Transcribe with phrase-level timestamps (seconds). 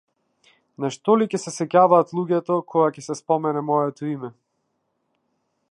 [0.83, 4.33] На што ли ќе се сеќаваат луѓето, кога ќе се спомене моето име?